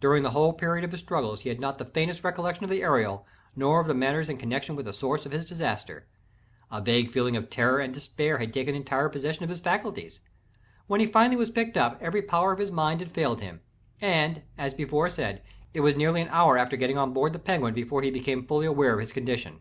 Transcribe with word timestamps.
During 0.00 0.24
the 0.24 0.32
whole 0.32 0.52
period 0.52 0.84
of 0.84 0.90
his 0.90 1.00
struggles 1.00 1.42
he 1.42 1.48
had 1.48 1.60
not 1.60 1.78
the 1.78 1.84
faintest 1.84 2.24
recollection 2.24 2.64
of 2.64 2.70
the 2.70 2.82
Ariel, 2.82 3.24
nor 3.54 3.78
of 3.80 3.86
the 3.86 3.94
matters 3.94 4.28
in 4.28 4.36
connexion 4.36 4.74
with 4.74 4.84
the 4.84 4.92
source 4.92 5.24
of 5.26 5.30
his 5.30 5.44
disaster. 5.44 6.08
A 6.72 6.80
vague 6.80 7.12
feeling 7.12 7.36
of 7.36 7.50
terror 7.50 7.78
and 7.78 7.94
despair 7.94 8.38
had 8.38 8.52
taken 8.52 8.74
entire 8.74 9.08
possession 9.08 9.44
of 9.44 9.50
his 9.50 9.60
faculties. 9.60 10.20
When 10.88 10.98
he 10.98 11.06
was 11.06 11.12
finally 11.12 11.52
picked 11.52 11.76
up, 11.76 11.98
every 12.02 12.20
power 12.22 12.50
of 12.50 12.58
his 12.58 12.72
mind 12.72 12.98
had 12.98 13.12
failed 13.12 13.40
him; 13.40 13.60
and, 14.00 14.42
as 14.58 14.74
before 14.74 15.08
said, 15.08 15.40
it 15.72 15.82
was 15.82 15.94
nearly 15.94 16.20
an 16.20 16.28
hour 16.32 16.58
after 16.58 16.76
getting 16.76 16.98
on 16.98 17.12
board 17.12 17.32
the 17.32 17.38
Penguin 17.38 17.74
before 17.74 18.02
he 18.02 18.10
became 18.10 18.48
fully 18.48 18.66
aware 18.66 18.94
of 18.94 18.98
his 18.98 19.12
condition. 19.12 19.60